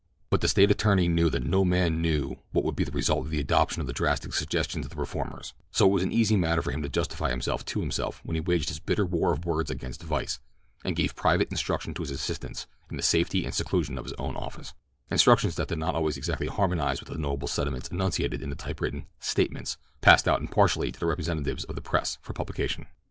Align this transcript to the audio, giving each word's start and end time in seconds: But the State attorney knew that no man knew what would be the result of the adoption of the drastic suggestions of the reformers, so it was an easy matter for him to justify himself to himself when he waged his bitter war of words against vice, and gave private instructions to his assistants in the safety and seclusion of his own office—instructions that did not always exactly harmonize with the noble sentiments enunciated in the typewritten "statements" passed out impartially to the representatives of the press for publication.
But 0.31 0.41
the 0.41 0.47
State 0.47 0.71
attorney 0.71 1.07
knew 1.07 1.29
that 1.29 1.43
no 1.43 1.63
man 1.63 2.01
knew 2.01 2.37
what 2.53 2.65
would 2.65 2.75
be 2.75 2.83
the 2.83 2.91
result 2.91 3.23
of 3.27 3.29
the 3.29 3.39
adoption 3.39 3.81
of 3.81 3.85
the 3.85 3.93
drastic 3.93 4.33
suggestions 4.33 4.83
of 4.83 4.89
the 4.89 4.95
reformers, 4.97 5.53
so 5.69 5.85
it 5.85 5.91
was 5.91 6.01
an 6.01 6.11
easy 6.11 6.35
matter 6.35 6.63
for 6.63 6.71
him 6.71 6.81
to 6.81 6.89
justify 6.89 7.29
himself 7.29 7.63
to 7.65 7.81
himself 7.81 8.19
when 8.23 8.33
he 8.33 8.41
waged 8.41 8.69
his 8.69 8.79
bitter 8.79 9.05
war 9.05 9.31
of 9.31 9.45
words 9.45 9.69
against 9.69 10.01
vice, 10.01 10.39
and 10.83 10.95
gave 10.95 11.13
private 11.15 11.51
instructions 11.51 11.93
to 11.97 12.01
his 12.01 12.09
assistants 12.09 12.65
in 12.89 12.97
the 12.97 13.03
safety 13.03 13.45
and 13.45 13.53
seclusion 13.53 13.95
of 13.99 14.05
his 14.05 14.13
own 14.13 14.35
office—instructions 14.35 15.53
that 15.55 15.67
did 15.67 15.77
not 15.77 15.93
always 15.93 16.17
exactly 16.17 16.47
harmonize 16.47 16.99
with 16.99 17.09
the 17.09 17.17
noble 17.19 17.47
sentiments 17.47 17.89
enunciated 17.89 18.41
in 18.41 18.49
the 18.49 18.55
typewritten 18.55 19.05
"statements" 19.19 19.77
passed 20.01 20.27
out 20.27 20.41
impartially 20.41 20.91
to 20.91 20.99
the 20.99 21.05
representatives 21.05 21.63
of 21.65 21.75
the 21.75 21.79
press 21.79 22.17
for 22.23 22.33
publication. 22.33 22.87